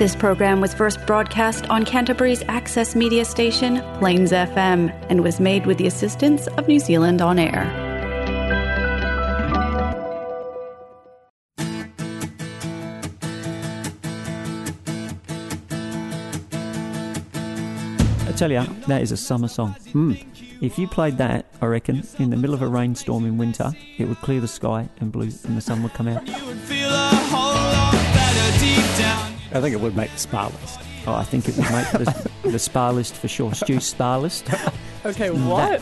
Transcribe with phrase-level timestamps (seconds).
[0.00, 5.66] This program was first broadcast on Canterbury's access media station, Plains FM, and was made
[5.66, 7.66] with the assistance of New Zealand On Air.
[18.26, 19.72] I tell you, that is a summer song.
[19.92, 20.14] Hmm.
[20.62, 24.08] If you played that, I reckon, in the middle of a rainstorm in winter, it
[24.08, 26.26] would clear the sky and blue, and the sun would come out.
[29.52, 30.80] I think it would make the spa list.
[31.06, 33.52] Oh, I think it would make the, the spa list for sure.
[33.54, 34.48] Stu spa list.
[35.02, 35.80] Okay, mm, what?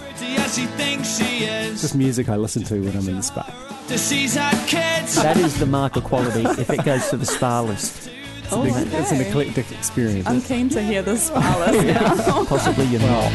[1.81, 3.43] Just music I listen to when I'm in the spa.
[3.89, 8.11] That is the mark of quality if it goes to the spa list.
[8.53, 9.29] Oh, It's an okay.
[9.29, 10.29] eclectic experience.
[10.29, 11.85] I'm keen to hear the spa list
[12.29, 12.45] now.
[12.45, 13.33] Possibly you're not.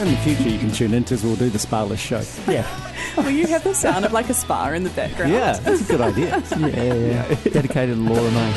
[0.00, 1.22] In the future, you can tune into us.
[1.22, 2.22] We'll do the spa list show.
[2.48, 2.66] Yeah.
[3.16, 5.32] Will you have the sound of like a spa in the background?
[5.32, 6.42] Yeah, that's a good idea.
[6.60, 7.34] Yeah, yeah, yeah.
[7.44, 8.54] Dedicated to Laura May.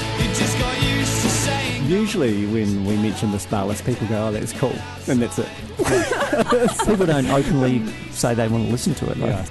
[1.87, 4.75] Usually, when we mention the spa list, people go, "Oh, that's cool,"
[5.07, 5.47] and that's it.
[6.87, 9.17] People don't openly say they want to listen to it.
[9.17, 9.27] Though.
[9.27, 9.45] Yeah.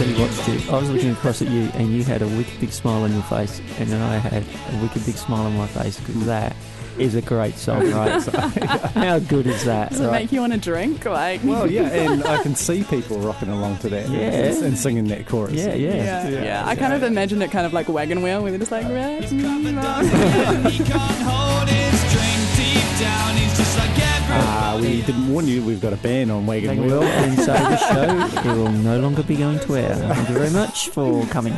[0.00, 3.02] I you I was looking across at you and you had a wicked big smile
[3.02, 6.24] on your face, and then I had a wicked big smile on my face because
[6.26, 6.54] that
[6.98, 8.22] is a great song, right?
[8.94, 9.90] How good is that?
[9.90, 10.22] Does it right?
[10.22, 11.04] make you want to drink?
[11.04, 14.08] Like, Well, yeah, and I can see people rocking along to that.
[14.08, 14.18] Yeah.
[14.20, 15.54] and, and singing that chorus.
[15.54, 15.94] yeah, yeah.
[15.94, 18.72] yeah, yeah, I kind of imagine it kind of like wagon wheel where they're just
[18.72, 19.28] like, "Right,
[24.30, 25.62] Uh, we didn't warn you.
[25.62, 27.02] We've got a ban on Wagon Thank Wheel.
[27.02, 27.76] you, and so the
[28.42, 29.94] show it will no longer be going to air.
[29.96, 31.54] Thank you very much for coming.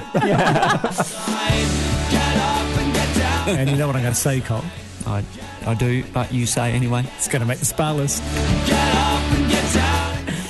[3.49, 4.63] And you know what I'm going to say, Cole?
[5.07, 5.25] I,
[5.67, 7.05] I do, but you say anyway.
[7.17, 8.23] It's going to make the spa list.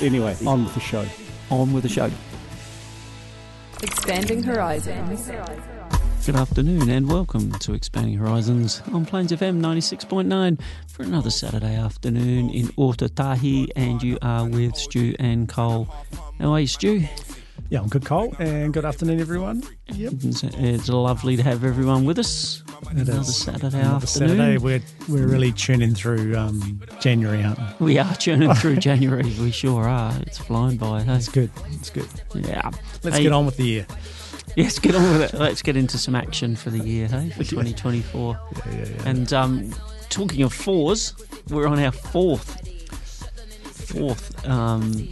[0.03, 1.07] Anyway, on with the show.
[1.51, 2.11] On with the show.
[3.83, 5.31] expanding horizons.
[6.27, 12.51] Good afternoon and welcome to Expanding Horizons on Plains FM 96.9 for another Saturday afternoon
[12.51, 15.89] in Otautahi and you are with Stu and Cole.
[16.39, 17.05] How are you, Stu?
[17.69, 19.63] Yeah, I'm good, Cole, and good afternoon, everyone.
[19.93, 20.13] Yep.
[20.23, 22.63] It's, it's lovely to have everyone with us.
[22.83, 23.37] It another is.
[23.37, 24.29] Saturday Another afternoon.
[24.29, 27.87] Saturday, we're, we're really tuning through um, January, aren't we?
[27.87, 30.13] We are churning through January, we sure are.
[30.23, 31.03] It's flying by.
[31.03, 31.15] Hey?
[31.17, 31.51] It's good.
[31.73, 32.09] It's good.
[32.35, 32.71] Yeah.
[33.05, 33.87] Let's Hey, get on with the year.
[34.57, 35.39] Yes, get on with it.
[35.39, 38.41] Let's get into some action for the year, hey, for 2024.
[38.41, 39.09] Yeah, yeah, yeah.
[39.09, 39.75] And um,
[40.09, 41.15] talking of fours,
[41.51, 42.59] we're on our fourth,
[43.91, 45.09] fourth, um,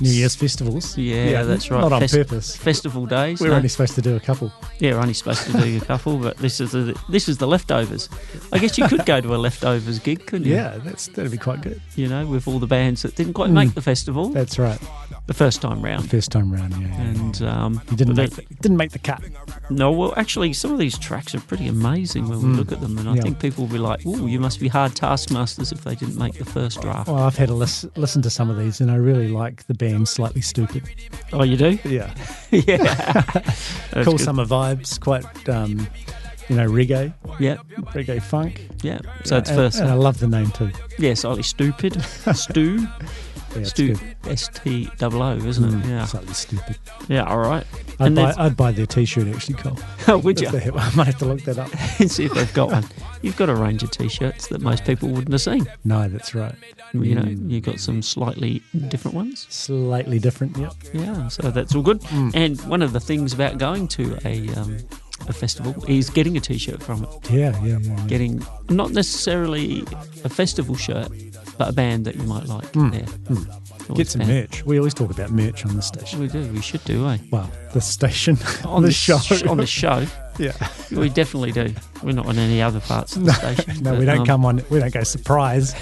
[0.00, 0.96] New Year's festivals.
[0.96, 1.80] yeah, yeah that's right.
[1.80, 2.56] Not on Fest- purpose.
[2.56, 3.40] festival days.
[3.40, 3.56] We're no?
[3.56, 4.50] only supposed to do a couple.
[4.78, 7.46] yeah, we're only supposed to do a couple, but this is the this is the
[7.46, 8.08] leftovers.
[8.52, 10.54] I guess you could go to a leftovers gig, couldn't you?
[10.54, 11.80] Yeah, that's that'd be quite good.
[11.94, 13.54] You know, with all the bands that didn't quite Mm.
[13.54, 14.80] make the festival That's right.
[15.26, 16.10] The first time round.
[16.10, 17.00] First time round, yeah.
[17.00, 19.22] And um, You didn't make the, didn't make the cut.
[19.70, 22.56] No, well, actually, some of these tracks are pretty amazing when we Mm.
[22.56, 23.22] look at them, and I Yeah.
[23.22, 26.34] think people will be like, "Oh, you must be hard taskmasters if they didn't make
[26.38, 28.96] the first draft." Well, I've had a lis- listen to some of these, and I
[28.96, 30.82] really like the band Slightly Stoopid.
[31.32, 31.78] Oh, you do?
[31.84, 32.12] Yeah,
[32.50, 33.22] yeah.
[34.02, 34.20] Cool good.
[34.20, 35.86] summer vibes, quite um,
[36.48, 37.58] you know reggae, Yeah,
[37.94, 38.66] reggae funk.
[38.82, 38.98] yeah.
[39.24, 39.78] So it's and, first.
[39.78, 40.72] and I love the name too.
[40.98, 42.02] yeah, Slightly Stoopid.
[42.36, 42.88] Stu.
[43.56, 43.96] Yeah, Stu.
[44.28, 45.72] S T double O, isn't it?
[45.84, 46.04] Mm, Yeah.
[46.06, 46.76] Slightly Stoopid.
[47.08, 47.24] Yeah.
[47.24, 47.64] All right.
[48.00, 49.76] I'd And buy, I'd buy their T-shirt actually, Cole.
[50.20, 50.48] Would you?
[50.48, 51.70] I might have to look that up.
[52.00, 52.84] and See if they've got one.
[53.20, 55.66] You've got a range of T-shirts that most people wouldn't have seen.
[55.84, 56.54] No, that's right.
[56.92, 57.50] You know, Mm.
[57.50, 59.46] you've got some slightly different ones.
[59.48, 60.56] Slightly different.
[60.58, 60.74] Yep.
[60.94, 62.00] Yeah, so that's all good.
[62.02, 62.30] Mm.
[62.34, 64.78] And one of the things about going to a um,
[65.28, 67.30] a festival is getting a T-shirt from it.
[67.30, 67.96] Yeah, yeah, yeah.
[67.96, 68.06] yeah.
[68.08, 69.84] Getting not necessarily
[70.24, 71.08] a festival shirt,
[71.58, 72.70] but a band that you might like.
[72.72, 72.92] Mm.
[72.92, 73.96] There, Mm.
[73.96, 74.64] Get some merch.
[74.64, 76.20] We always talk about merch on the station.
[76.20, 76.40] We do.
[76.52, 77.18] We should do, eh?
[77.30, 79.18] Well, the station On the this- show.
[79.48, 80.06] On the show,
[80.38, 80.52] yeah.
[80.92, 81.74] we definitely do.
[82.02, 83.82] We're not on any other parts of the station.
[83.82, 84.62] No, but, we don't um, come on.
[84.70, 85.74] We don't go surprise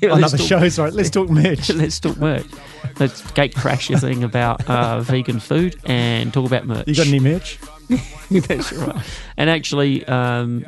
[0.00, 0.78] yeah, on other talk- shows.
[0.78, 0.92] Right?
[0.92, 1.70] Let's talk merch.
[1.70, 2.46] Let's talk merch.
[3.00, 6.86] Let's gate crash your thing about uh, vegan food and talk about merch.
[6.88, 7.58] You got any merch?
[8.30, 9.02] That's right.
[9.38, 10.66] And actually, um,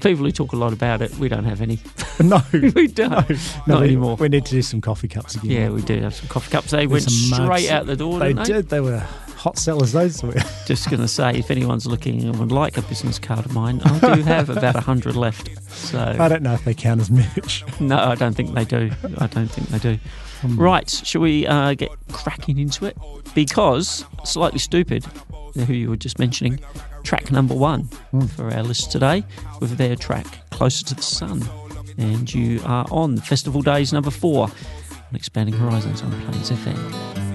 [0.00, 1.78] people who talk a lot about it, we don't have any.
[2.22, 2.40] No.
[2.52, 3.10] we don't.
[3.10, 3.36] No,
[3.66, 4.14] Not we, anymore.
[4.14, 5.50] We need to do some coffee cups again.
[5.50, 6.70] Yeah, we do have some coffee cups.
[6.70, 7.70] They There's went straight mugs.
[7.70, 8.68] out the door, They did.
[8.68, 9.90] They were hot sellers.
[9.90, 10.32] Those were.
[10.66, 13.80] Just going to say, if anyone's looking and would like a business card of mine,
[13.84, 15.50] I do have about 100 left.
[15.70, 17.64] So I don't know if they count as merch.
[17.80, 18.92] no, I don't think they do.
[19.18, 19.98] I don't think they do.
[20.40, 20.56] Hmm.
[20.56, 22.96] Right, shall we uh, get cracking into it?
[23.34, 25.04] Because, Slightly Stoopid,
[25.66, 26.60] who you were just mentioning,
[27.04, 28.28] track number one Mm.
[28.30, 29.22] for our list today
[29.60, 31.42] with their track Closer to the Sun.
[31.98, 37.33] And you are on Festival Days number four on Expanding Horizons on Plains FM.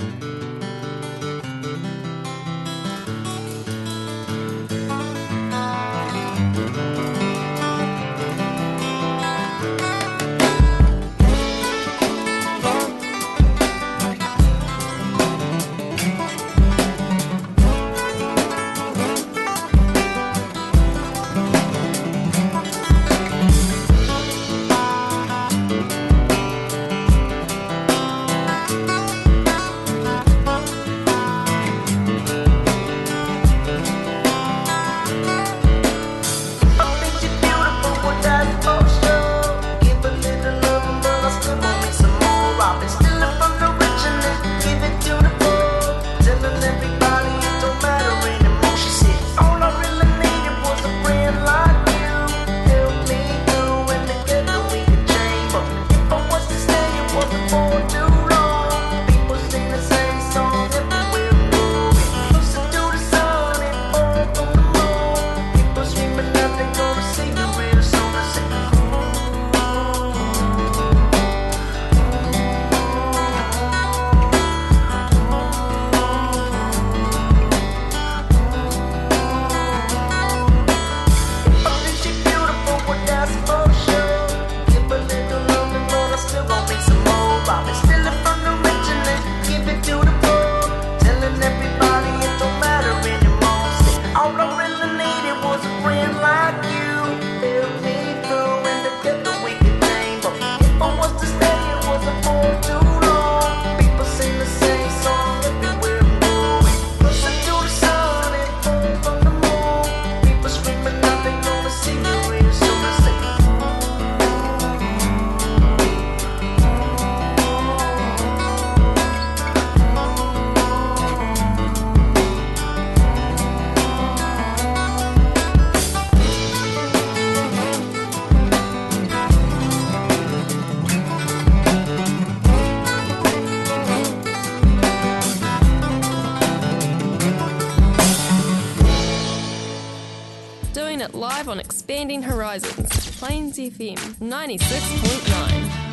[141.99, 145.88] Expanding Horizons, Plains FM 96.9.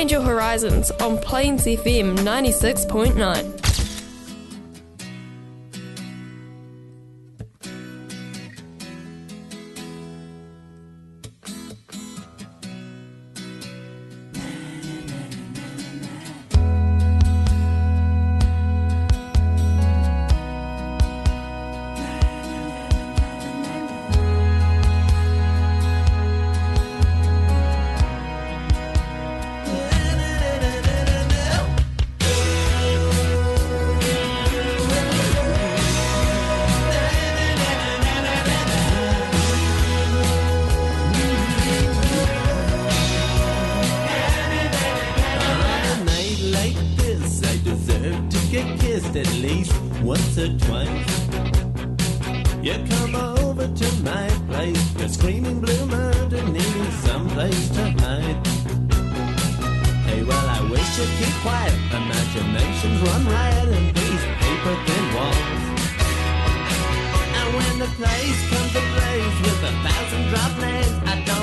[0.00, 3.59] Expand your horizons on Plains FM 96.9.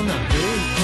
[0.08, 0.77] una vez.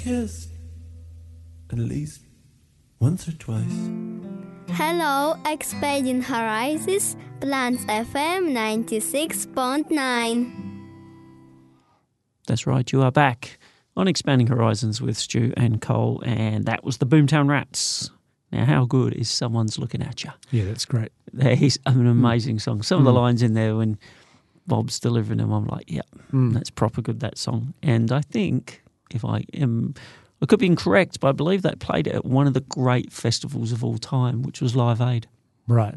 [0.00, 0.50] to get kissed
[1.72, 2.22] at least
[2.98, 3.90] once or twice.
[4.70, 10.52] Hello, Expanding Horizons, Plains FM 96.9.
[12.46, 13.58] That's right, you are back
[13.96, 18.10] on Expanding Horizons with Stu and Cole, and that was the Boomtown Rats.
[18.52, 20.30] Now, how good is Someone's Looking at You?
[20.50, 21.12] Yeah, that's great.
[21.32, 22.10] That is an mm.
[22.10, 22.82] amazing song.
[22.82, 23.22] Some of the mm.
[23.22, 23.96] lines in there when
[24.66, 26.02] Bob's delivering them, I'm like, yeah,
[26.32, 26.52] mm.
[26.52, 27.74] that's proper good, that song.
[27.82, 28.82] And I think,
[29.14, 29.94] if I am,
[30.42, 33.12] I could be incorrect, but I believe they played it at one of the great
[33.12, 35.26] festivals of all time, which was Live Aid.
[35.68, 35.94] Right.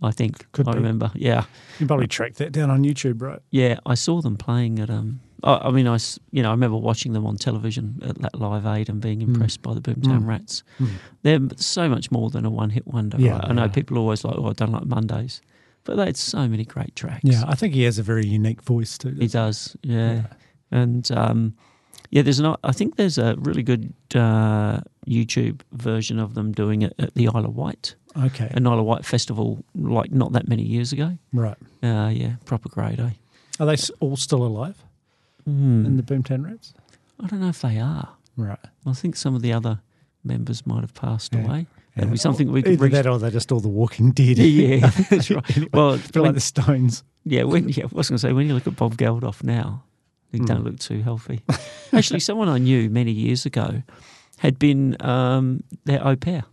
[0.00, 0.50] I think.
[0.52, 0.78] Could I be.
[0.78, 1.10] remember.
[1.14, 1.44] Yeah.
[1.80, 3.40] You probably tracked that down on YouTube, right?
[3.50, 5.20] Yeah, I saw them playing at um.
[5.42, 5.98] I, I mean, I
[6.30, 9.00] you know I remember watching them on television at that Live Aid and Hmm.
[9.08, 10.62] being impressed by the Boomtown Rats.
[11.22, 13.16] They're so much more than a one-hit wonder.
[13.20, 13.44] Yeah, right?
[13.48, 13.68] I know yeah.
[13.68, 15.40] people are always like, "Oh, I don't like Mondays,"
[15.82, 17.24] but they had so many great tracks.
[17.24, 19.16] Yeah, I think he has a very unique voice too.
[19.18, 19.76] he does.
[19.82, 20.26] Yeah,
[20.70, 21.54] and um,
[22.10, 22.54] yeah, there's an.
[22.64, 27.28] I think there's a really good uh, YouTube version of them doing it at the
[27.28, 28.48] Isle of Wight, Okay.
[28.52, 31.16] an Isle of Wight festival, like not that many years ago.
[31.32, 31.56] right.
[31.82, 33.10] Uh, yeah, proper grade, eh?
[33.60, 34.82] Are they all still alive
[35.44, 35.84] Hmm.
[35.86, 36.74] in the Boomtown Rats?
[37.20, 38.10] I don't know if they are.
[38.36, 38.58] Right.
[38.86, 39.80] I think some of the other
[40.24, 41.44] members might have passed Yeah.
[41.44, 41.66] away.
[41.96, 42.12] That'd Yeah.
[42.12, 42.92] be something we could Either reach.
[42.92, 44.38] that or they're just all the Walking Dead.
[44.38, 45.44] yeah, that's right.
[45.56, 47.02] Anyway, Well, feel when- like the Stones.
[47.24, 49.82] yeah, when yeah, I was going to say when you look at Bob Geldof now,
[50.32, 50.44] he Hmm.
[50.46, 51.40] don't look too healthy.
[51.92, 53.82] Actually, someone I knew many years ago
[54.38, 56.44] had been um, their au pair.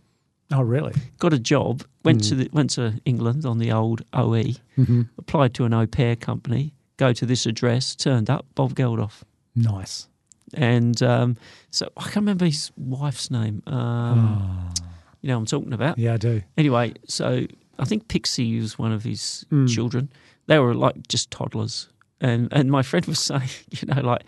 [0.52, 0.92] Oh, really?
[1.18, 2.28] Got a job, went Hmm.
[2.28, 5.02] to the, went to England on the old OE, Mm-hmm.
[5.18, 9.22] applied to an au pair company, go to this address, turned up Bob Geldof.
[9.54, 10.08] Nice.
[10.54, 11.36] And um,
[11.70, 13.62] so I can't remember his wife's name.
[13.66, 14.70] Um,
[15.22, 15.98] You know what I'm talking about.
[15.98, 16.00] Oh.
[16.00, 16.42] Yeah, I do.
[16.56, 17.46] Anyway, so
[17.80, 19.68] I think Pixie was one of his Mm.
[19.68, 20.08] children.
[20.46, 21.88] They were like just toddlers,
[22.20, 24.22] and and my friend was saying, you know, like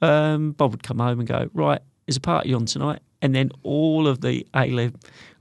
[0.00, 3.50] um, Bob would come home and go, right, there's a party on tonight, and then
[3.62, 4.90] all of the A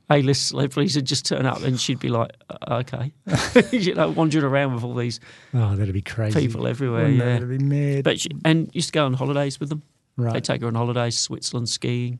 [0.09, 3.11] A list celebrities would just turn up, and she'd be like, "Uh, okay,
[3.77, 5.19] you know, wandering around with all these
[5.53, 6.39] Oh, that'd be crazy.
[6.47, 7.03] people everywhere.
[7.03, 7.17] Wouldn't?
[7.19, 8.03] Yeah, That'd be mad.
[8.03, 9.83] but she, and used to go on holidays with them.
[10.19, 12.17] Right, They take her on holidays, Switzerland skiing,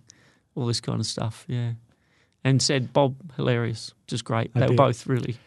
[0.54, 1.46] all this kind of stuff.
[1.48, 1.72] Yeah,
[2.44, 4.52] and said Bob hilarious, just great.
[4.54, 5.38] I They were both really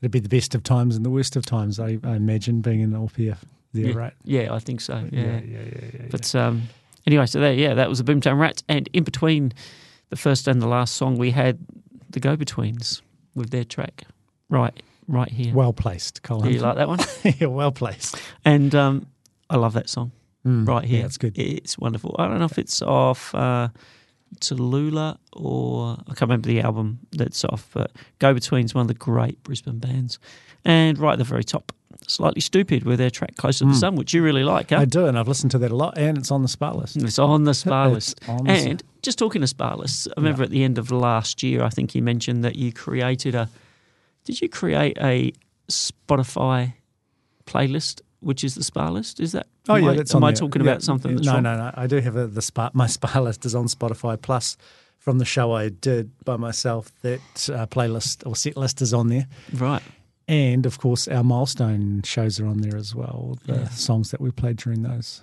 [0.00, 2.80] It'd be the best of times and the worst of times, I, I imagine, being
[2.80, 3.38] in LPF
[3.72, 4.12] there, yeah, right?
[4.24, 5.06] Yeah, I think so.
[5.10, 5.90] Yeah, yeah, yeah, yeah.
[5.92, 6.06] yeah.
[6.10, 6.62] but um,
[7.06, 9.52] anyway, so there, yeah, that was the Boomtown Rats, and in between
[10.08, 11.58] the first and the last song, we had
[12.08, 13.02] the Go Betweens
[13.34, 14.04] with their track,
[14.48, 15.52] right, right here.
[15.54, 16.50] well placed, Colin.
[16.52, 16.98] you like that one?
[17.38, 18.16] yeah, well placed.
[18.44, 19.06] and um,
[19.48, 20.12] I love that song.
[20.46, 21.00] Mm, right here.
[21.00, 21.38] Yeah, it's good.
[21.38, 22.16] It's wonderful.
[22.18, 23.68] I don't know if it's off uh,
[24.40, 27.90] Tallulah or I can't remember the album that's off, but
[28.20, 30.18] Go Between's one of the great Brisbane bands.
[30.64, 31.72] And right at the very top,
[32.06, 34.76] Slightly Stoopid with their track Closer to the Sun, which you really like, huh?
[34.76, 34.82] Hmm.
[34.82, 36.96] I do, and I've listened to that a lot, and it's on the Spa list.
[36.96, 38.20] It's on the Spa list.
[38.20, 41.62] the- And just talking to Spa lists, I remember at the end of last year,
[41.62, 43.48] I think you mentioned that you created a.
[44.24, 45.32] Did you create a
[45.68, 46.74] Spotify
[47.46, 49.20] playlist, which is the Spa list?
[49.20, 49.46] Is that?
[49.68, 50.36] Oh am yeah, I, that's am I there.
[50.36, 51.42] talking Yeah, about something that's no, wrong?
[51.42, 51.70] no, no.
[51.74, 52.70] I do have a, the spa.
[52.74, 54.56] My spa list is on Spotify Plus
[54.98, 56.90] from the show I did by myself.
[57.02, 57.20] That
[57.52, 59.82] uh, playlist or set list is on there, Right.
[60.28, 63.38] and of course our milestone shows are on there as well.
[63.46, 63.68] The Yeah.
[63.68, 65.22] songs that we played during those.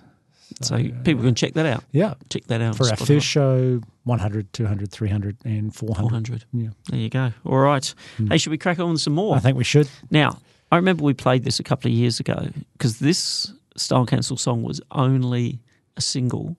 [0.62, 1.84] So people can check that out.
[1.92, 2.74] Yeah, Check that out.
[2.76, 3.06] for our Spotify.
[3.06, 6.08] first show, 100, 200, 300, and 400.
[6.08, 6.44] 400.
[6.54, 7.32] Yeah, There you go.
[7.44, 7.94] All right.
[8.30, 9.36] Hey, should we crack on some more?
[9.36, 9.90] I think we should.
[10.10, 10.38] Now,
[10.70, 14.62] I remember we played this a couple of years ago because this Style Council song
[14.62, 15.60] was only
[15.96, 16.56] a single.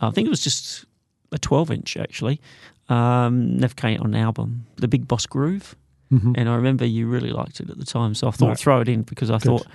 [0.00, 0.84] I think it was just
[1.32, 2.40] a 12 inch actually.
[2.88, 4.66] Um, never came on an album.
[4.76, 5.76] The Big Boss Groove.
[6.12, 6.34] Mhm.
[6.36, 8.14] And I remember you really liked it at the time.
[8.14, 8.52] So I thought Right.
[8.52, 9.42] I'd throw it in because I Good.
[9.44, 9.66] thought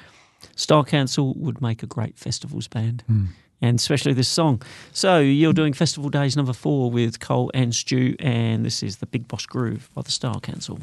[0.55, 3.03] Style Council would make a great festivals band.
[3.09, 3.27] Mm.
[3.61, 4.61] and especially this song.
[4.91, 9.05] So you're doing Festival Days number four with Cole and Stu, and this is the
[9.05, 10.77] Big Boss Groove by the Style Council.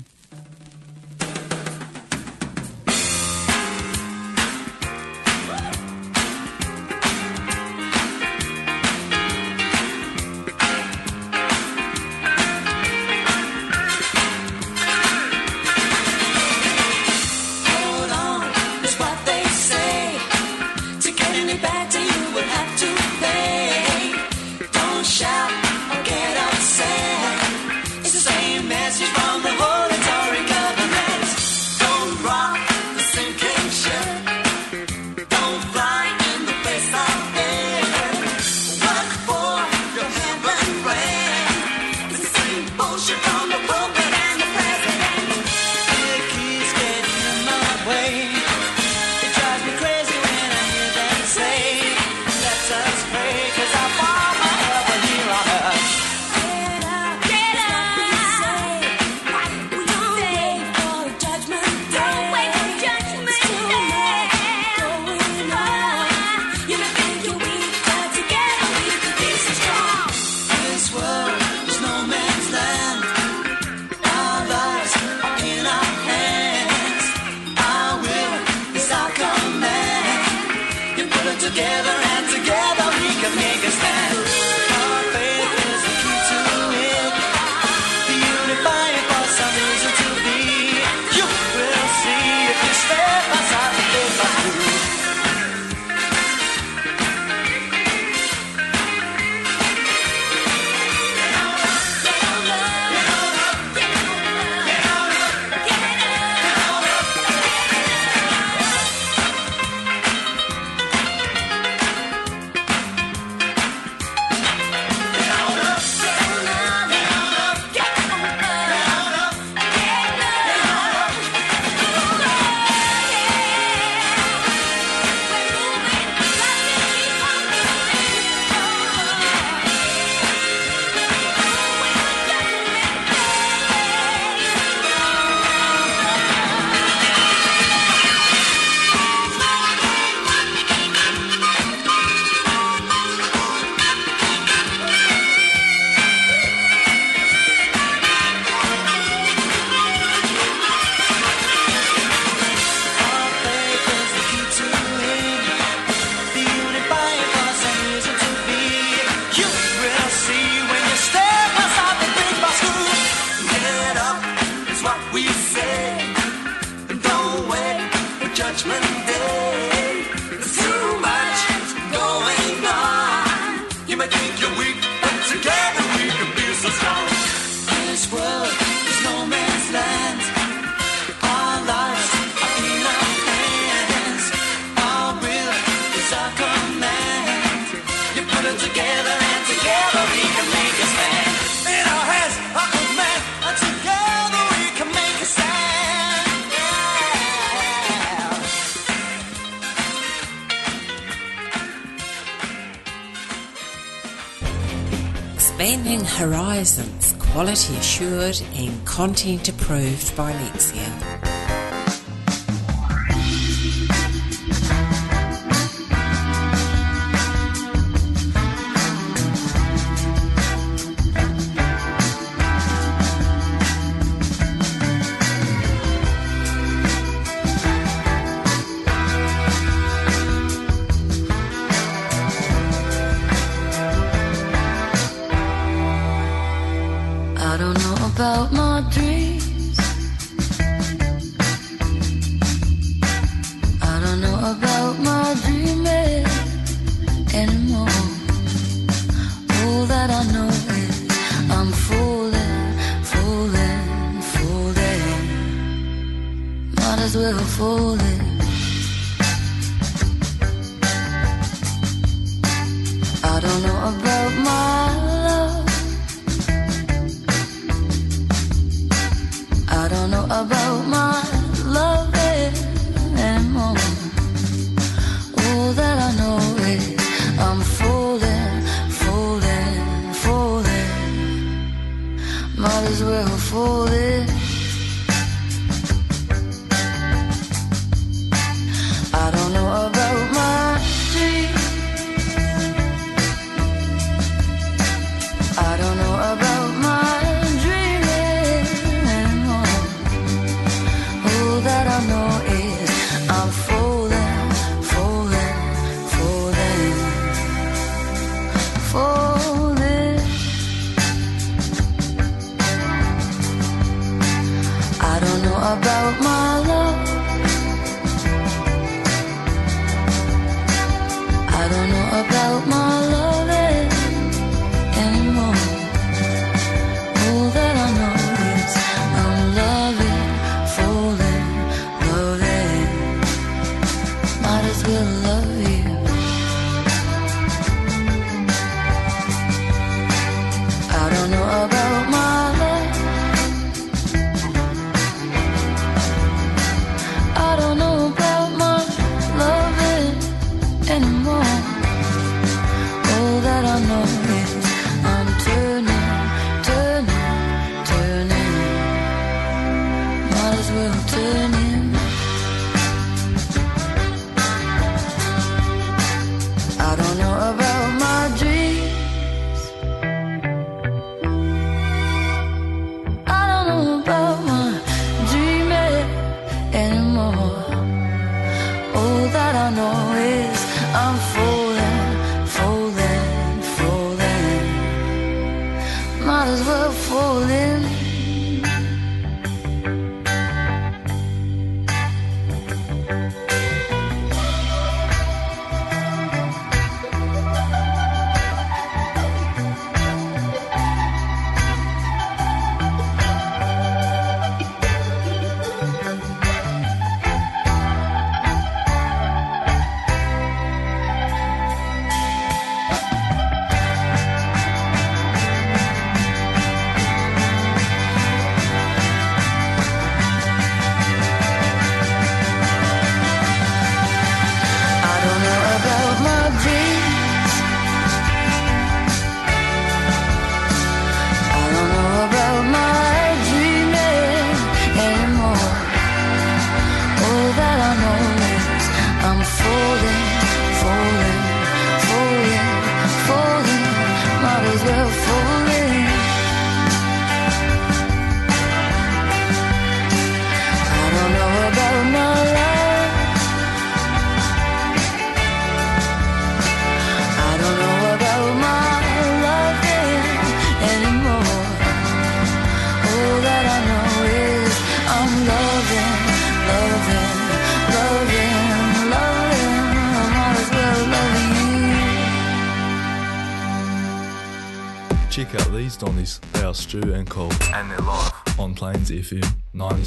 [205.62, 211.21] Expanding horizons, quality assured and content approved by Lexia.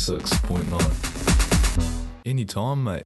[0.06, 2.26] 96.9.
[2.26, 3.05] Anytime, mate.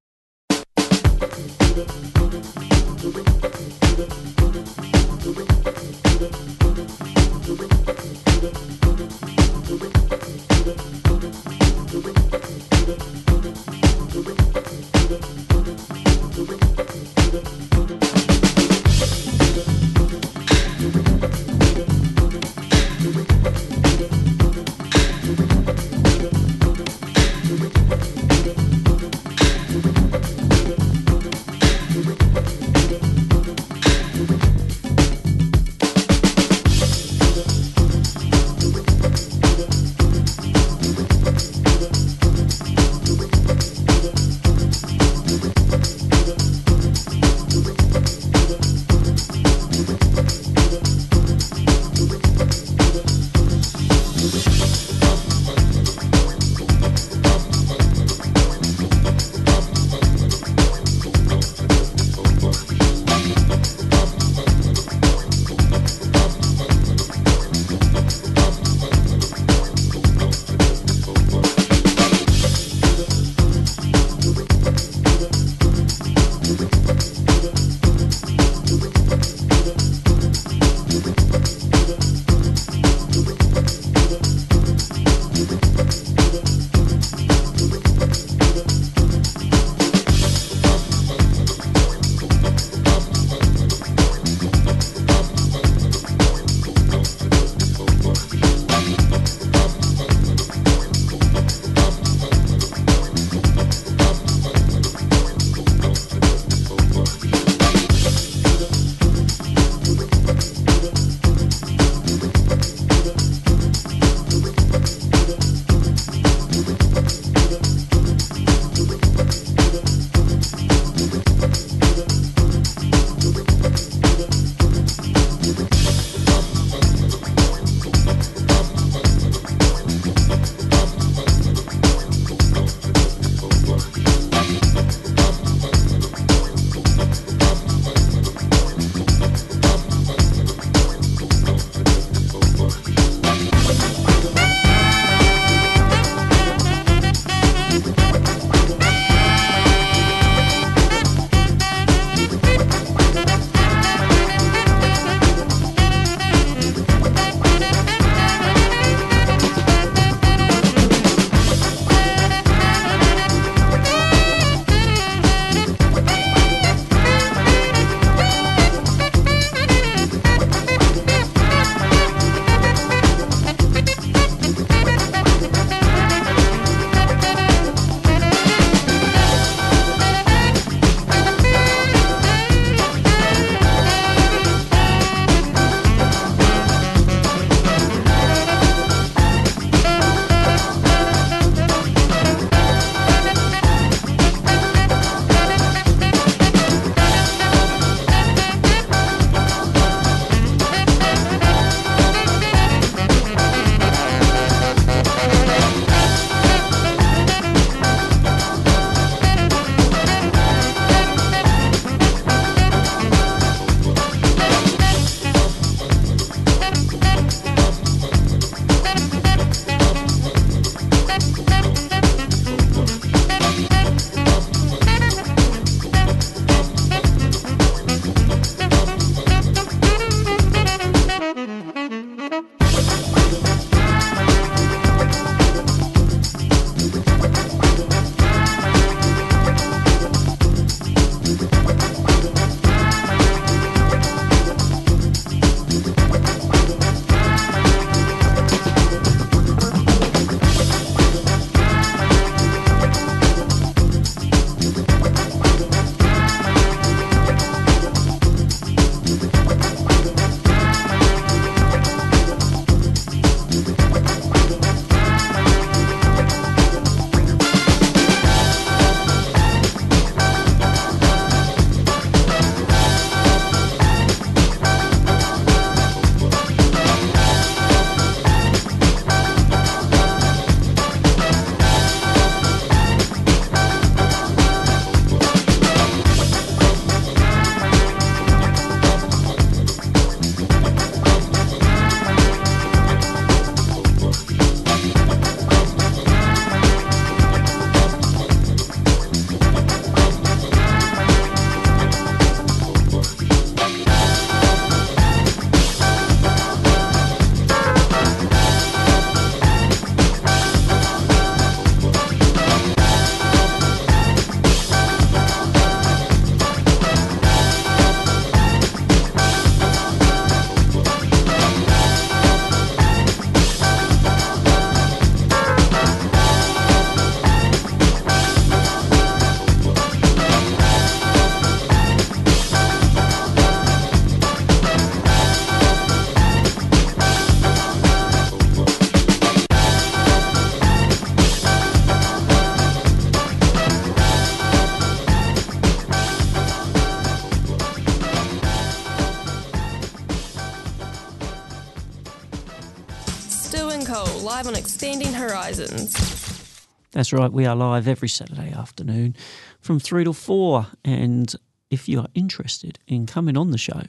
[354.40, 356.66] Live on Expanding Horizons.
[356.94, 359.18] That's right, we are live every Saturday afternoon
[359.60, 360.66] from 3 to 4.
[360.86, 361.36] And
[361.70, 363.82] if you are interested in coming on the show,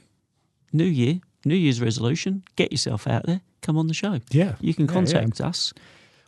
[0.73, 4.19] New Year, New Year's resolution, get yourself out there, come on the show.
[4.29, 4.55] Yeah.
[4.59, 5.73] You can Yeah, contact us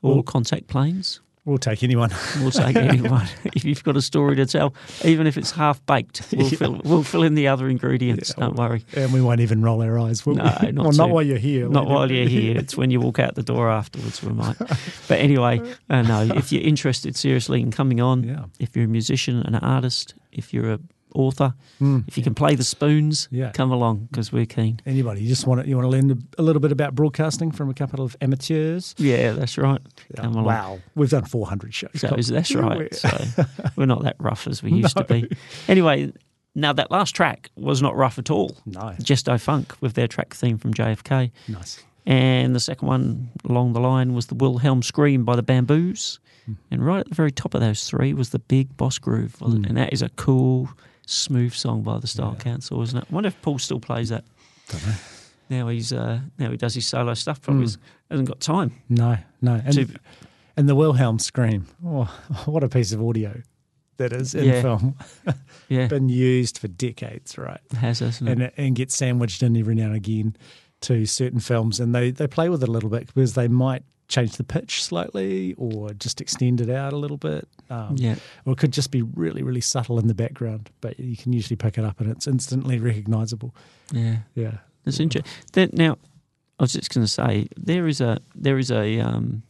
[0.01, 1.19] or Well- contact Plains.
[1.45, 2.09] We'll take anyone.
[2.39, 3.27] We'll take anyone.
[3.43, 6.57] if you've got a story to tell, even if it's half baked, we'll, Yeah.
[6.57, 8.33] fill, we'll fill in the other ingredients.
[8.33, 8.85] Don't worry.
[8.95, 10.25] And we won't even roll our eyes.
[10.25, 10.71] Will No, we?
[10.71, 11.67] not, well, not while you're here.
[11.67, 12.57] Not while you're here.
[12.57, 14.23] It's when you walk out the door afterwards.
[14.23, 14.55] We might.
[15.09, 16.21] But anyway, uh, no.
[16.33, 20.71] If you're interested seriously in coming on, if you're a musician, an artist, if you're
[20.73, 20.79] a
[21.15, 23.51] author, Mm, if you can play the spoons, Yeah.
[23.51, 24.79] come along because we're keen.
[24.85, 27.69] Anybody, you just want to, you want to learn a little bit about broadcasting from
[27.69, 28.95] a couple of amateurs.
[28.97, 29.81] Yeah, that's right.
[30.15, 30.45] Come along.
[30.45, 31.89] Wow, we've done 400 shows.
[31.95, 32.93] So that's right.
[32.93, 33.09] So
[33.75, 35.29] we're not that rough as we used to be.
[35.67, 36.13] Anyway,
[36.55, 38.55] now that last track was not rough at all.
[38.65, 38.93] No.
[39.01, 41.31] Gesto Funk with their track theme from JFK.
[41.47, 41.83] Nice.
[42.05, 46.19] And the second one along the line was the Wilhelm Scream by the Bamboos.
[46.45, 46.53] Hmm.
[46.69, 49.39] And right at the very top of those three was the Big Boss Groove.
[49.39, 49.65] wasn't?
[49.65, 50.69] And that is a cool,
[51.05, 53.05] smooth song by the Style Council, isn't it?
[53.09, 54.23] I wonder if Paul still plays that.
[54.69, 54.93] Don't know.
[55.49, 57.41] Now he's uh, now he does his solo stuff.
[57.41, 57.77] Probably Mm.
[58.09, 58.71] hasn't got time.
[58.89, 59.61] No, no.
[59.65, 59.99] And, To-
[60.57, 61.67] and the Wilhelm scream.
[61.85, 62.03] Oh,
[62.45, 63.41] what a piece of audio
[63.97, 64.61] that is in Yeah.
[64.61, 64.95] film.
[65.69, 65.87] Yeah.
[65.87, 67.59] Been used for decades, right?
[67.71, 68.33] It has, hasn't it?
[68.39, 70.35] and and gets sandwiched in every now and again
[70.81, 73.83] to certain films, and they they play with it a little bit because they might
[74.13, 77.47] change the pitch slightly or just extend it out a little bit.
[77.69, 78.15] Um, Yeah.
[78.45, 81.57] or it could just be really really subtle in the background, but you can usually
[81.57, 83.53] pick it up and it's instantly recognisable.
[83.91, 84.17] Yeah.
[84.35, 85.31] Yeah, That's interesting.
[85.53, 85.97] Then now,
[86.59, 89.43] I was just going to say there is a there is a um,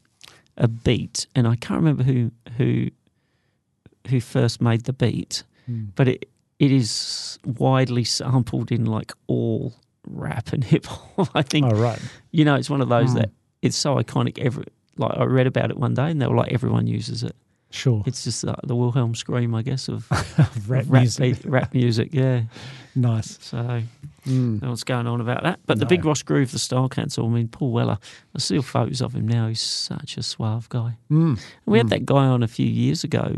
[0.57, 2.89] a beat, and I can't remember who who
[4.09, 5.86] who first made the beat, Hmm.
[5.95, 9.74] but it it is widely sampled in like all
[10.07, 11.30] rap and hip hop.
[11.36, 11.66] I think.
[11.66, 11.99] Oh, right.
[12.32, 13.18] You know, it's one of those Hmm.
[13.20, 13.30] that
[13.64, 14.38] it's so iconic.
[14.39, 14.66] Every
[14.97, 17.36] like I read about it one day, and they were like everyone uses it.
[17.72, 18.03] Sure.
[18.05, 20.07] It's just uh, the Wilhelm scream, I guess, of
[20.70, 21.41] Rap music.
[21.41, 22.09] beat- rap music.
[22.14, 22.43] Yeah.
[22.95, 23.39] Nice.
[23.41, 23.82] So,
[24.28, 24.61] Mm.
[24.61, 25.59] what's going on about that.
[25.66, 27.97] But the Big Boss Groove, the Style Council, I mean, Paul Weller,
[28.34, 29.47] I see photos of him now.
[29.49, 30.97] He's such a suave guy.
[31.11, 31.41] Mm.
[31.66, 31.89] We had Mm.
[31.89, 33.36] that guy on a few years ago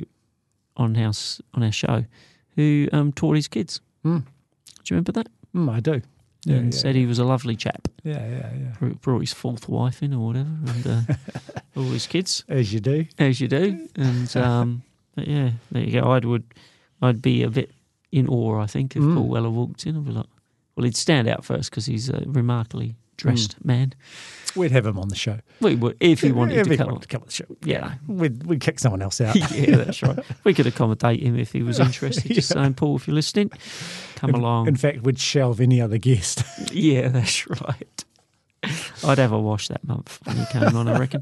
[0.78, 2.06] on our, s- on our show
[2.56, 3.80] who um, taught his kids.
[4.06, 4.26] Mm.
[4.26, 4.26] Do
[4.90, 5.28] you remember that?
[5.56, 6.02] Mm, I do.
[6.46, 7.88] Yeah, and yeah, said he was a lovely chap.
[8.04, 8.50] Yeah, yeah,
[8.82, 8.90] yeah.
[9.02, 11.02] Brought his fourth wife in or whatever, and uh,
[11.76, 12.44] all his kids.
[12.48, 13.06] As you do.
[13.18, 13.88] As you do.
[13.96, 14.84] And um,
[15.16, 16.12] but yeah, there you go.
[16.12, 16.44] I'd would,
[17.02, 17.72] I'd be a bit
[18.12, 18.60] in awe.
[18.62, 19.16] I think if Mm.
[19.16, 20.28] Paul Weller walked in, I'd be like,
[20.76, 23.66] well, he'd stand out first because he's a remarkably dressed mm.
[23.66, 23.94] man.
[24.56, 25.40] We'd have him on the show.
[25.60, 26.86] We would if he wanted If to he come.
[26.88, 27.02] wanted on.
[27.02, 27.46] to come on the show.
[27.64, 27.96] Yeah.
[28.08, 29.36] We'd, we'd kick someone else out.
[29.52, 30.18] yeah, that's right.
[30.46, 32.34] We could accommodate him if he was interested.
[32.34, 32.62] Just Yeah.
[32.64, 33.50] saying, Paul, if you're listening,
[34.16, 34.68] come In- along.
[34.70, 36.44] In fact, we'd shelve any other guest.
[36.72, 38.05] Yeah, that's right.
[39.06, 40.88] I'd have a wash that month when he came on.
[40.88, 41.22] I reckon.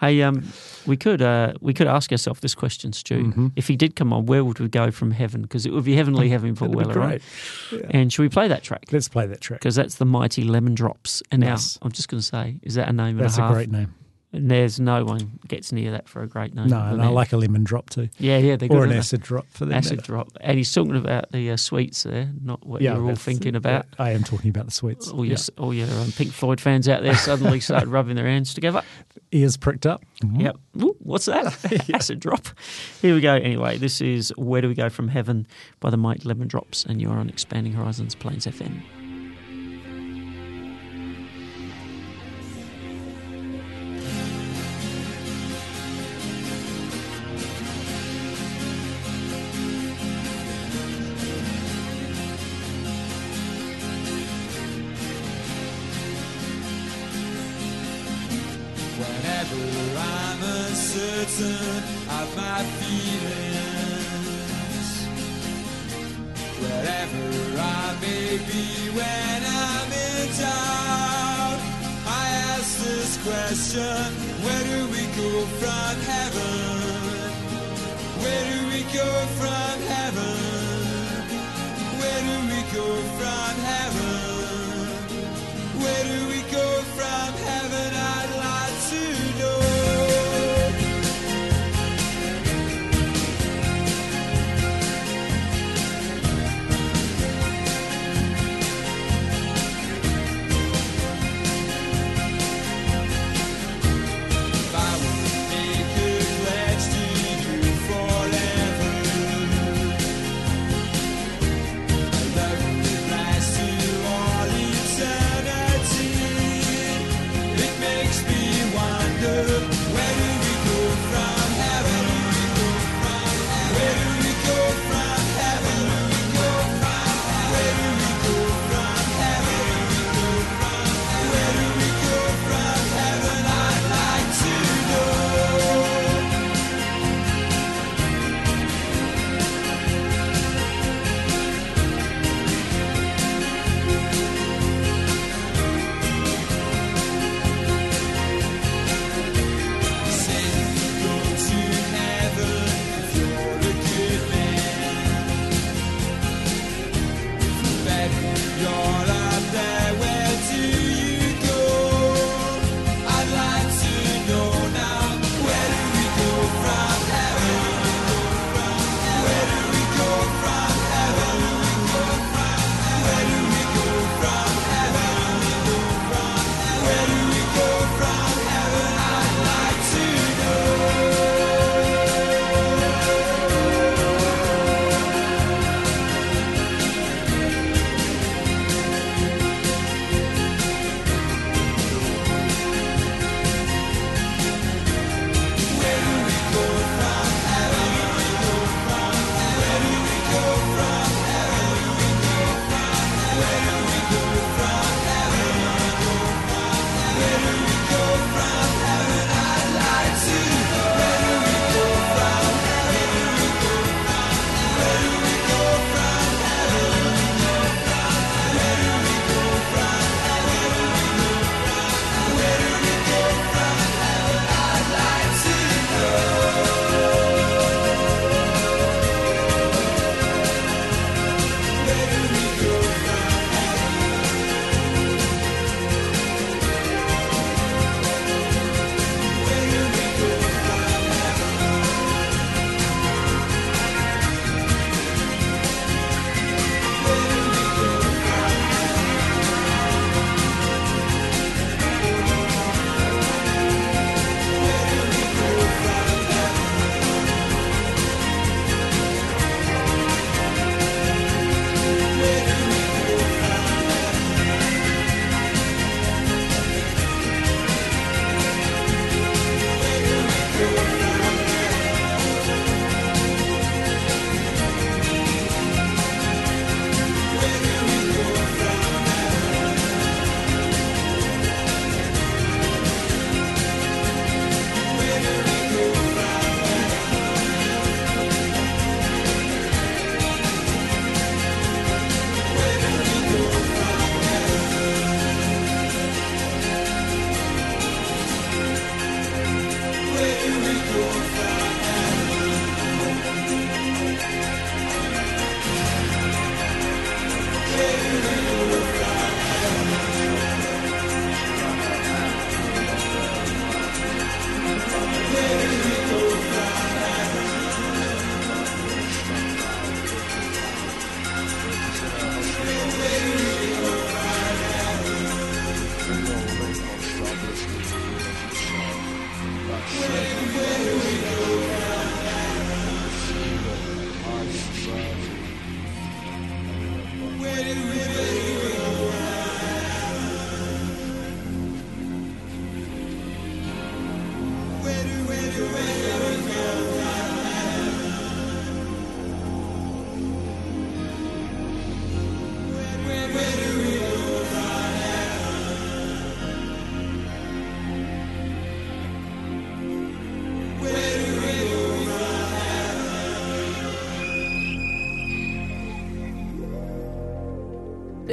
[0.00, 0.44] Hey, um,
[0.86, 3.24] we could uh, we could ask ourselves this question, Stu.
[3.32, 3.52] Mhm.
[3.56, 5.42] If he did come on, where would we go from heaven?
[5.42, 7.22] Because it would be heavenly heaven for Weller, right?
[7.70, 7.82] great.
[7.82, 7.90] Yeah.
[7.90, 8.86] And should we play that track?
[8.92, 9.60] Let's play that track.
[9.60, 11.22] Because that's the mighty Lemon Drops.
[11.30, 11.76] And Nice.
[11.80, 13.70] now I'm just going to say, is that a name That's and a a great
[13.70, 13.94] name.
[14.34, 16.68] And there's no one gets near that for a great name.
[16.68, 18.08] No, and I like a lemon drop too.
[18.18, 18.78] Yeah, yeah, they're good.
[18.78, 20.06] Or an acid drop for that acid matter.
[20.06, 20.28] drop.
[20.40, 23.84] And he's talking about the uh, sweets there, not what you're all thinking about.
[23.98, 25.10] I am talking about the sweets.
[25.10, 25.62] All your, Yeah.
[25.62, 28.82] all your um, Pink Floyd fans out there suddenly started rubbing their hands together.
[29.32, 30.02] Ears pricked up.
[30.36, 30.56] Yep.
[30.82, 31.54] Ooh, what's that?
[31.94, 32.46] Acid drop.
[33.02, 33.34] Here we go.
[33.34, 35.46] Anyway, this is Where Do We Go From Heaven
[35.80, 38.80] by the Mighty Lemon Drops, and you're on Expanding Horizons Plains FM.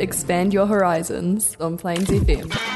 [0.01, 2.68] expand your horizons on Plains FM.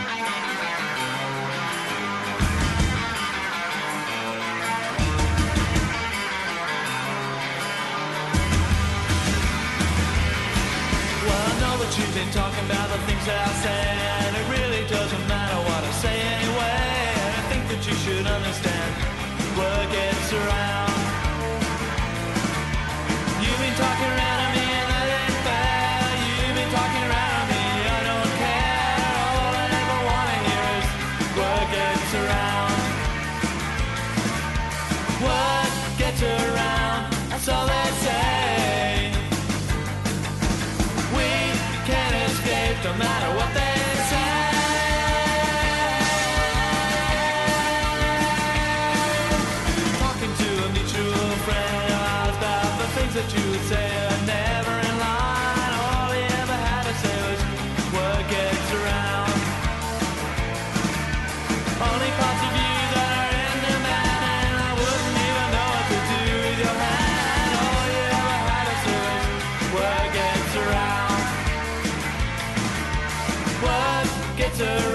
[74.59, 74.92] matter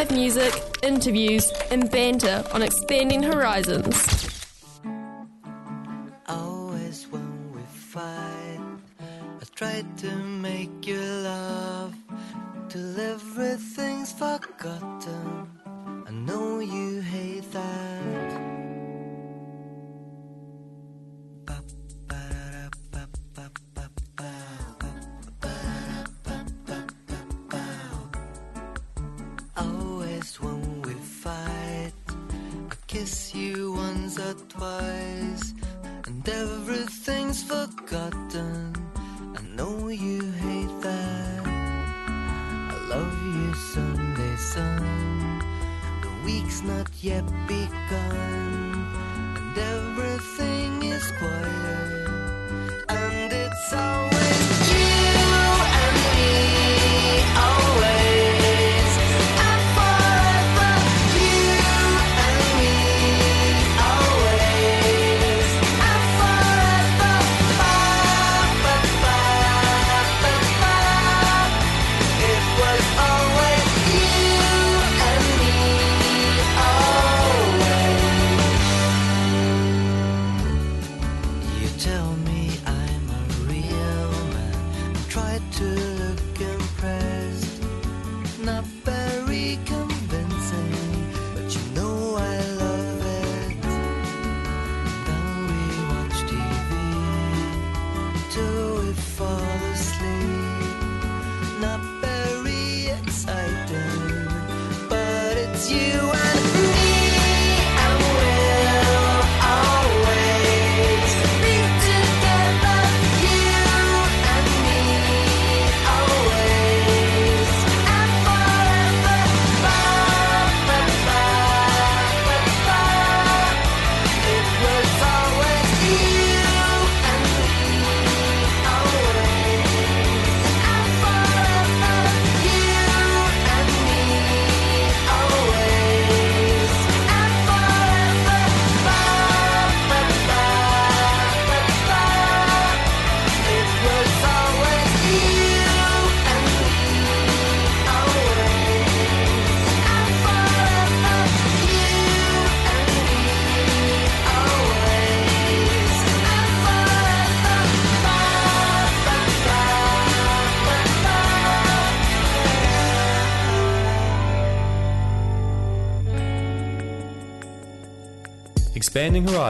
[0.00, 4.19] live music, interviews, and banter on Expanding Horizons.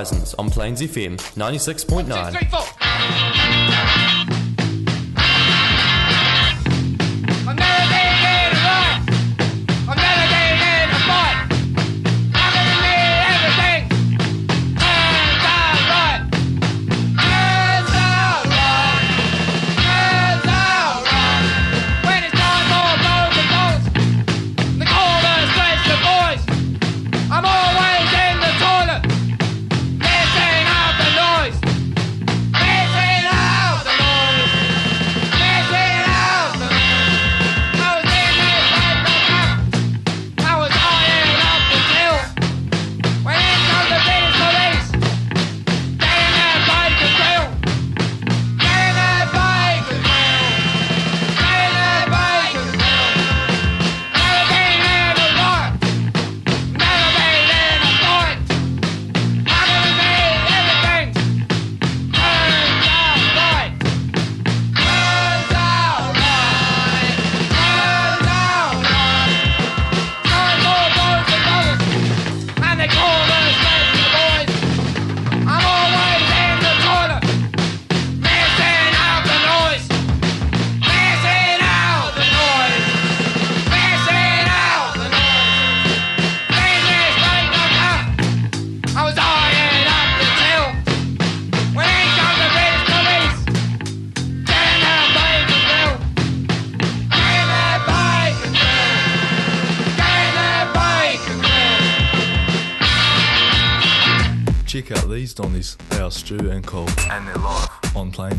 [0.00, 2.69] Horizons on Plains FM 96.9.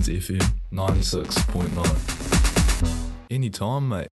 [0.01, 0.41] Plains FM
[0.73, 3.05] 96.9.
[3.29, 4.10] Anytime, mate.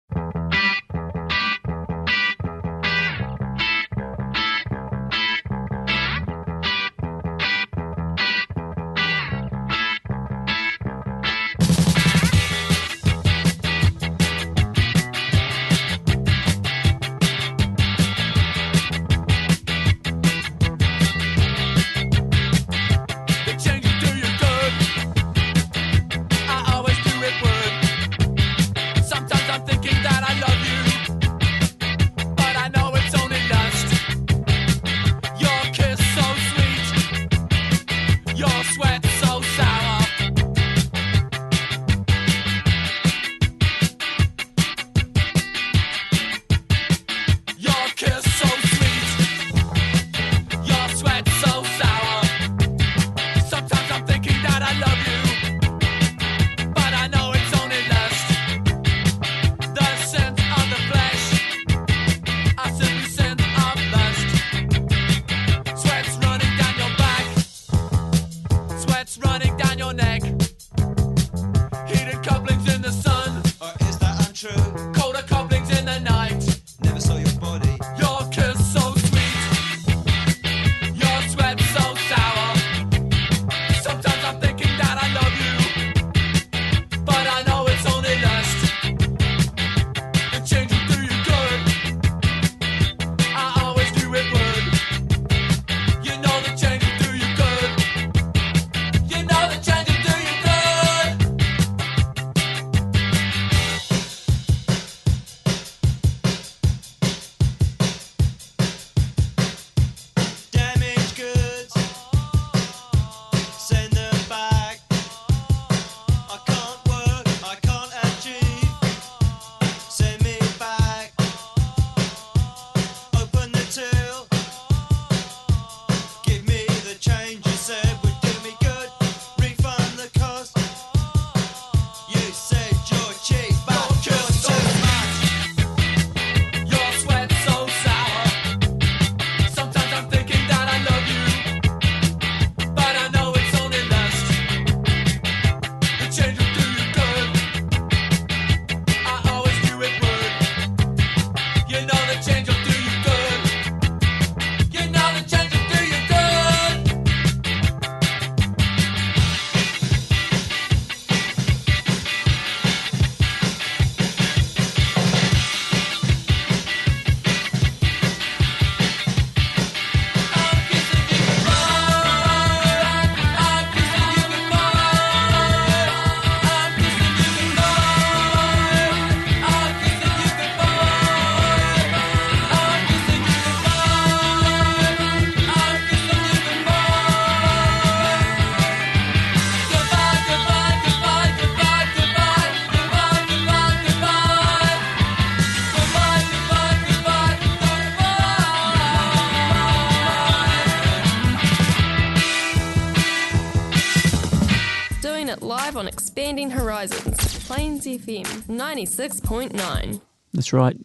[207.75, 210.01] Plains FM 96.9.
[210.33, 210.77] That's right.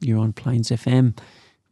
[0.00, 1.18] You're on Plains FM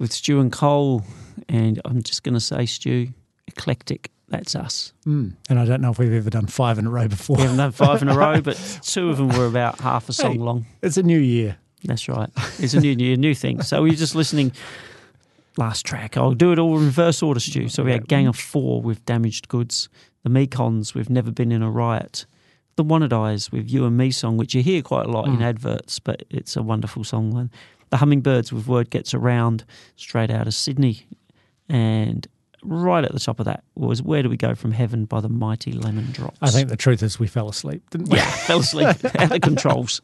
[0.00, 1.04] with Stu and Cole.
[1.48, 3.08] And I'm just going to say, Stu,
[3.46, 4.10] eclectic.
[4.28, 4.92] That's us.
[5.06, 5.34] Mm.
[5.48, 7.36] And I don't know if we've ever done five in a row before.
[7.36, 10.12] We haven't done five in a row, but two of them were about half a
[10.12, 10.66] song Hey, long.
[10.82, 11.56] It's a new year.
[11.84, 12.30] That's right.
[12.58, 13.62] It's a new year, new thing.
[13.62, 14.50] So we're just listening.
[15.56, 16.16] Last track.
[16.16, 17.68] I'll do it all in reverse order, Stu.
[17.68, 19.88] So we had Gang of Four with Damaged Goods,
[20.24, 22.26] the Mekons with Never Been in a Riot,
[22.76, 25.42] the Wannadies with You and Me song, which you hear quite a lot in Mm.
[25.42, 27.50] adverts, but it's a wonderful song.
[27.90, 29.64] The Hummingbirds with Word Gets Around,
[29.96, 31.06] straight out of Sydney,
[31.68, 32.26] and
[32.66, 35.28] right at the top of that was Where Do We Go from Heaven by the
[35.28, 36.38] Mighty Lemon Drops.
[36.40, 38.16] I think the truth is we fell asleep, didn't we?
[38.16, 40.00] Yeah, fell asleep at the controls.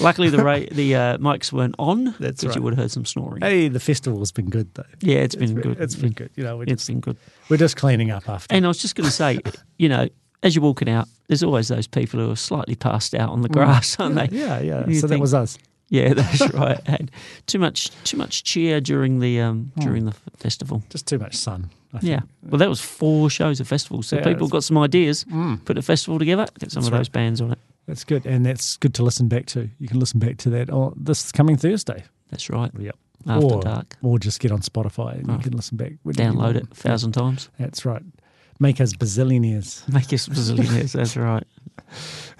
[0.00, 3.04] Luckily, the ra- the uh, mics weren't on, That's because you would have heard some
[3.04, 3.42] snoring.
[3.42, 4.84] Hey, the festival's been good though.
[5.00, 5.78] Yeah, it's been good.
[5.80, 6.30] It's been good.
[6.34, 7.18] You know, It's just, been good.
[7.50, 8.54] we're just cleaning up after.
[8.54, 9.38] And I was just going to say,
[9.78, 10.08] you know,
[10.42, 13.48] as you're walking out, there's always those people who are slightly passed out on the
[13.48, 14.28] grass, aren't they?
[14.28, 14.32] Mm.
[14.32, 15.00] Yeah, yeah.
[15.00, 15.58] So that was us.
[15.88, 16.80] Yeah, that's right.
[16.86, 17.10] And
[17.46, 19.80] too much, too much cheer during the um, Hmm.
[19.80, 20.82] during the festival.
[20.90, 21.70] Just too much sun.
[21.94, 22.20] I Yeah.
[22.48, 25.24] Well, that was four shows of festivals, so Yeah, people got some ideas.
[25.24, 25.64] Mm.
[25.64, 27.58] Put a festival together, get some That's of those bands on it.
[27.86, 29.68] That's good, and that's good to listen back to.
[29.78, 32.04] You can listen back to that oh, this coming Thursday.
[32.30, 32.70] That's right.
[32.78, 32.96] Yep.
[33.26, 33.96] After or, dark.
[34.02, 35.34] or just get on Spotify and Oh.
[35.34, 35.92] you can listen back.
[36.06, 37.50] Download it a thousand times.
[37.58, 38.02] That's right.
[38.62, 39.92] Make us bazillionaires.
[39.92, 40.92] Make us bazillionaires.
[40.92, 41.42] That's right.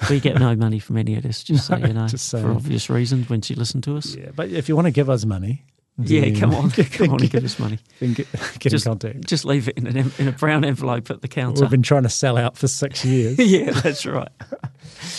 [0.09, 2.89] We get no money from any of this, just so you know, just for obvious
[2.89, 3.29] reasons.
[3.29, 5.65] When you listen to us, Yeah, but if you want to give us money,
[5.99, 7.81] yeah, then- come on, come on, and give us money.
[7.99, 8.29] then get,
[8.61, 9.27] get just, in contact.
[9.27, 11.63] Just leave it in an in a brown envelope at the counter.
[11.63, 13.37] We've been trying to sell out for six years.
[13.41, 14.31] yeah, that's right.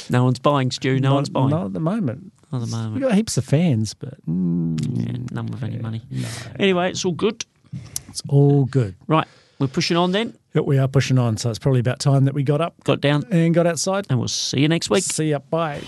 [0.09, 1.01] No one's buying, Stu.
[1.01, 1.49] No Not- one's buying.
[1.49, 2.31] Not at the moment.
[2.53, 2.93] Not at the moment.
[2.93, 6.01] We've got heaps of fans, but mm, Yeah, none with any money.
[6.57, 7.43] Anyway, it's all good.
[8.07, 8.95] it's all good.
[9.07, 9.27] Right,
[9.59, 10.37] we're pushing on then.
[10.53, 13.01] But we are pushing on, so it's probably about time that we got up Got
[13.01, 14.05] down, and got outside.
[14.09, 15.03] and we'll see you next week.
[15.03, 15.39] See ya.
[15.39, 15.81] Bye.